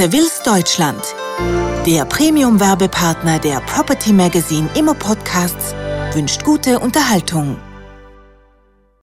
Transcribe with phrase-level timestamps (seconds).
[0.00, 1.14] Seville's Deutschland.
[1.86, 5.74] Der Premium-Werbepartner der Property Magazine Immo Podcasts
[6.14, 7.58] wünscht gute Unterhaltung.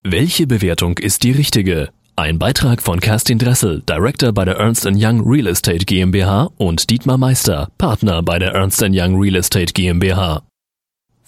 [0.04, 1.90] Welche Bewertung ist die richtige?
[2.16, 7.20] Ein Beitrag von Kerstin Dressel, Director bei der Ernst Young Real Estate GmbH und Dietmar
[7.20, 10.47] Meister, Partner bei der Ernst Young Real Estate GmbH.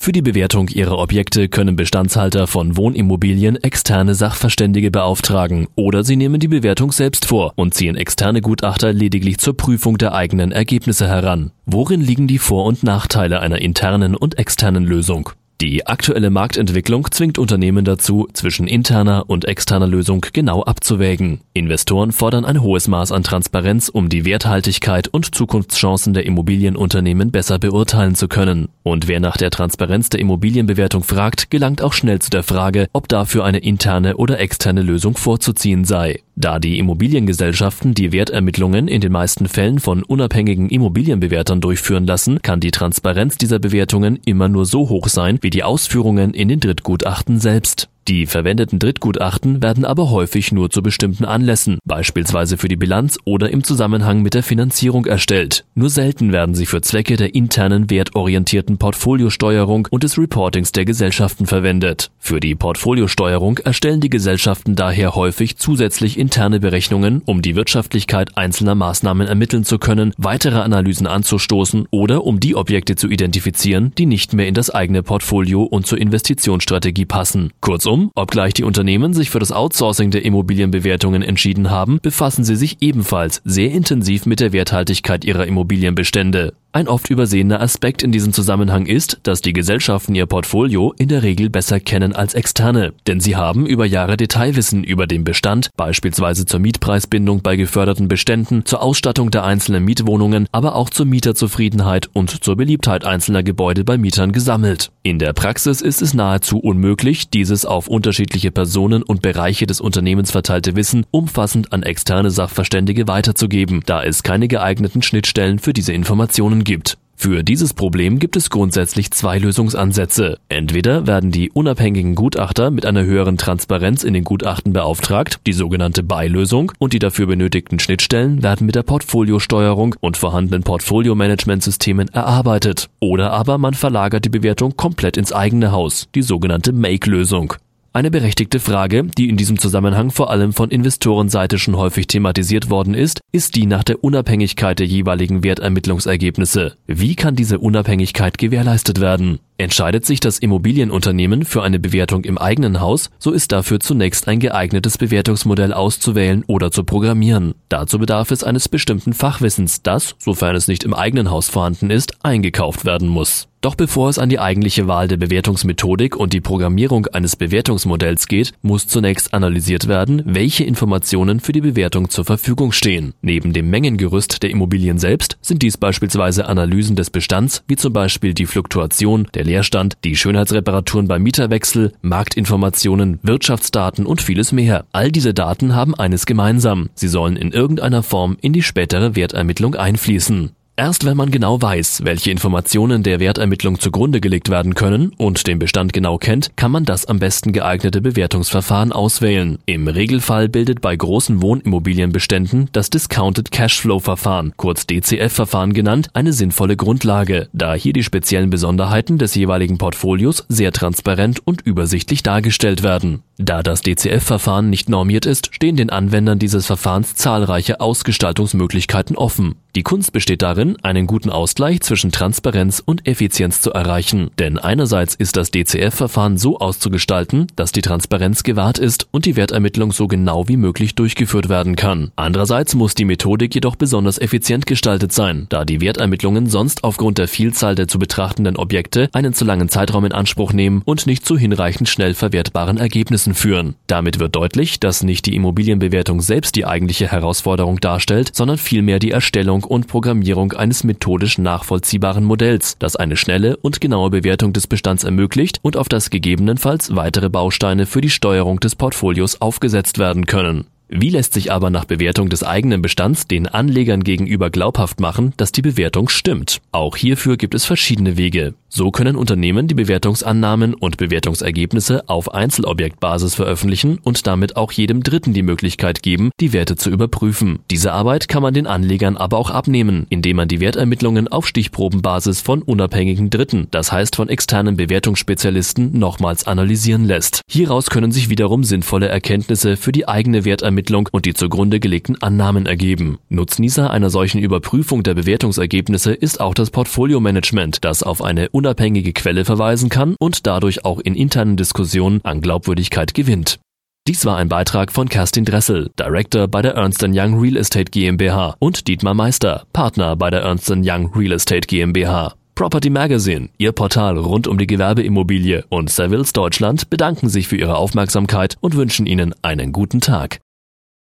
[0.02, 6.40] Für die Bewertung ihrer Objekte können Bestandshalter von Wohnimmobilien externe Sachverständige beauftragen oder sie nehmen
[6.40, 11.52] die Bewertung selbst vor und ziehen externe Gutachter lediglich zur Prüfung der eigenen Ergebnisse heran.
[11.66, 15.32] Worin liegen die Vor- und Nachteile einer internen und externen Lösung?
[15.62, 21.42] Die aktuelle Marktentwicklung zwingt Unternehmen dazu, zwischen interner und externer Lösung genau abzuwägen.
[21.52, 27.60] Investoren fordern ein hohes Maß an Transparenz, um die Werthaltigkeit und Zukunftschancen der Immobilienunternehmen besser
[27.60, 28.70] beurteilen zu können.
[28.84, 33.10] Und wer nach der Transparenz der Immobilienbewertung fragt, gelangt auch schnell zu der Frage, ob
[33.10, 36.22] dafür eine interne oder externe Lösung vorzuziehen sei.
[36.42, 42.62] Da die Immobiliengesellschaften die Wertermittlungen in den meisten Fällen von unabhängigen Immobilienbewertern durchführen lassen, kann
[42.62, 47.42] die Transparenz dieser Bewertungen immer nur so hoch sein wie die Ausführungen in den Drittgutachten
[47.42, 47.90] selbst.
[48.08, 53.52] Die verwendeten Drittgutachten werden aber häufig nur zu bestimmten Anlässen, beispielsweise für die Bilanz oder
[53.52, 55.66] im Zusammenhang mit der Finanzierung erstellt.
[55.76, 61.46] Nur selten werden sie für Zwecke der internen wertorientierten Portfoliosteuerung und des Reportings der Gesellschaften
[61.46, 62.10] verwendet.
[62.18, 68.76] Für die Portfoliosteuerung erstellen die Gesellschaften daher häufig zusätzlich interne Berechnungen, um die Wirtschaftlichkeit einzelner
[68.76, 74.34] Maßnahmen ermitteln zu können, weitere Analysen anzustoßen oder um die Objekte zu identifizieren, die nicht
[74.34, 77.52] mehr in das eigene Portfolio und zur Investitionsstrategie passen.
[77.62, 82.56] Kurzum, Kurzum, obgleich die Unternehmen sich für das Outsourcing der Immobilienbewertungen entschieden haben, befassen sie
[82.56, 86.54] sich ebenfalls sehr intensiv mit der Werthaltigkeit ihrer Immobilienbestände.
[86.72, 91.24] Ein oft übersehener Aspekt in diesem Zusammenhang ist, dass die Gesellschaften ihr Portfolio in der
[91.24, 96.46] Regel besser kennen als externe, denn sie haben über Jahre Detailwissen über den Bestand, beispielsweise
[96.46, 102.44] zur Mietpreisbindung bei geförderten Beständen, zur Ausstattung der einzelnen Mietwohnungen, aber auch zur Mieterzufriedenheit und
[102.44, 104.92] zur Beliebtheit einzelner Gebäude bei Mietern gesammelt.
[105.02, 110.30] In der Praxis ist es nahezu unmöglich, dieses auf unterschiedliche Personen und Bereiche des Unternehmens
[110.30, 116.59] verteilte Wissen umfassend an externe Sachverständige weiterzugeben, da es keine geeigneten Schnittstellen für diese Informationen
[116.60, 116.98] Informationen gibt.
[117.22, 120.38] Für dieses Problem gibt es grundsätzlich zwei Lösungsansätze.
[120.48, 126.02] Entweder werden die unabhängigen Gutachter mit einer höheren Transparenz in den Gutachten beauftragt, die sogenannte
[126.02, 132.90] Beilösung, und die dafür benötigten Schnittstellen werden mit der Portfoliosteuerung und vorhandenen Portfolio-Management-Systemen erarbeitet.
[133.02, 137.54] Oder aber man verlagert die Bewertung komplett ins eigene Haus, die sogenannte Make-Lösung.
[137.92, 142.94] Eine berechtigte Frage, die in diesem Zusammenhang vor allem von Investorenseite schon häufig thematisiert worden
[142.94, 146.76] ist, ist die nach der Unabhängigkeit der jeweiligen Wertermittlungsergebnisse.
[146.86, 149.40] Wie kann diese Unabhängigkeit gewährleistet werden?
[149.60, 154.40] Entscheidet sich das Immobilienunternehmen für eine Bewertung im eigenen Haus, so ist dafür zunächst ein
[154.40, 157.56] geeignetes Bewertungsmodell auszuwählen oder zu programmieren.
[157.68, 162.24] Dazu bedarf es eines bestimmten Fachwissens, das, sofern es nicht im eigenen Haus vorhanden ist,
[162.24, 163.50] eingekauft werden muss.
[163.62, 168.54] Doch bevor es an die eigentliche Wahl der Bewertungsmethodik und die Programmierung eines Bewertungsmodells geht,
[168.62, 173.14] muss zunächst analysiert werden, welche Informationen für die Bewertung zur Verfügung stehen.
[173.22, 178.34] Neben dem Mengengerüst der Immobilien selbst sind dies beispielsweise Analysen des Bestands, wie zum Beispiel
[178.34, 184.86] die Fluktuation, der Leerstand, die Schönheitsreparaturen beim Mieterwechsel, Marktinformationen, Wirtschaftsdaten und vieles mehr.
[184.92, 186.90] All diese Daten haben eines gemeinsam.
[186.94, 190.52] Sie sollen in irgendeiner Form in die spätere Wertermittlung einfließen.
[190.80, 195.60] Erst wenn man genau weiß, welche Informationen der Wertermittlung zugrunde gelegt werden können und den
[195.60, 199.60] Bestand genau kennt, kann man das am besten geeignete Bewertungsverfahren auswählen.
[199.66, 206.78] Im Regelfall bildet bei großen Wohnimmobilienbeständen das Discounted Cashflow Verfahren, kurz DCF-Verfahren genannt, eine sinnvolle
[206.78, 213.24] Grundlage, da hier die speziellen Besonderheiten des jeweiligen Portfolios sehr transparent und übersichtlich dargestellt werden.
[213.42, 219.56] Da das DCF-Verfahren nicht normiert ist, stehen den Anwendern dieses Verfahrens zahlreiche Ausgestaltungsmöglichkeiten offen.
[219.78, 224.30] Die Kunst besteht darin, einen guten Ausgleich zwischen Transparenz und Effizienz zu erreichen.
[224.40, 229.94] Denn einerseits ist das DCF-Verfahren so auszugestalten, dass die Transparenz gewahrt ist und die Wertermittlung
[229.94, 232.12] so genau wie möglich durchgeführt werden kann.
[232.18, 237.30] Andererseits muss die Methodik jedoch besonders effizient gestaltet sein, da die Wertermittlungen sonst aufgrund der
[237.30, 241.38] Vielzahl der zu betrachtenden Objekte einen zu langen Zeitraum in Anspruch nehmen und nicht zu
[241.38, 243.76] hinreichend schnell verwertbaren Ergebnissen führen.
[243.88, 249.12] Damit wird deutlich, dass nicht die Immobilienbewertung selbst die eigentliche Herausforderung darstellt, sondern vielmehr die
[249.12, 255.04] Erstellung und Programmierung eines methodisch nachvollziehbaren Modells, das eine schnelle und genaue Bewertung des Bestands
[255.04, 260.66] ermöglicht und auf das gegebenenfalls weitere Bausteine für die Steuerung des Portfolios aufgesetzt werden können
[260.92, 265.52] Wie lässt sich aber nach Bewertung des eigenen Bestands den Anlegern gegenüber glaubhaft machen, dass
[265.52, 266.62] die Bewertung stimmt?
[266.72, 268.56] Auch hierfür gibt es verschiedene Wege.
[268.72, 275.34] So können Unternehmen die Bewertungsannahmen und Bewertungsergebnisse auf Einzelobjektbasis veröffentlichen und damit auch jedem Dritten
[275.34, 277.60] die Möglichkeit geben, die Werte zu überprüfen.
[277.70, 282.42] Diese Arbeit kann man den Anlegern aber auch abnehmen, indem man die Wertermittlungen auf Stichprobenbasis
[282.42, 287.42] von unabhängigen Dritten, das heißt von externen Bewertungsspezialisten, nochmals analysieren lässt.
[287.50, 290.79] Hieraus können sich wiederum sinnvolle Erkenntnisse für die eigene Wertermittlung
[291.12, 293.20] und die zugrunde gelegten Annahmen ergeben.
[293.30, 299.46] Nutznießer einer solchen Überprüfung der Bewertungsergebnisse ist auch das Portfolio-Management, das auf eine unabhängige Quelle
[299.46, 303.60] verweisen kann und dadurch auch in internen Diskussionen an Glaubwürdigkeit gewinnt.
[304.08, 308.56] Dies war ein Beitrag von Kerstin Dressel, Director bei der Ernst Young Real Estate GmbH
[308.60, 312.34] und Dietmar Meister, Partner bei der Ernst Young Real Estate GmbH.
[312.60, 317.78] Property Magazine, Ihr Portal rund um die Gewerbeimmobilie und Savills Deutschland bedanken sich für Ihre
[317.78, 320.40] Aufmerksamkeit und wünschen Ihnen einen guten Tag.